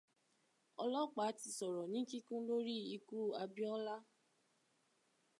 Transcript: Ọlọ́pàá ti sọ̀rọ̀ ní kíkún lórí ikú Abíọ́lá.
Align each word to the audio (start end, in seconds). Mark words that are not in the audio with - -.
Ọlọ́pàá 0.83 1.31
ti 1.39 1.47
sọ̀rọ̀ 1.57 1.89
ní 1.93 1.99
kíkún 2.09 2.41
lórí 2.49 2.75
ikú 2.95 3.17
Abíọ́lá. 3.41 3.95